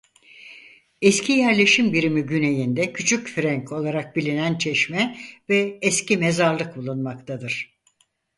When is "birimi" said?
1.93-2.21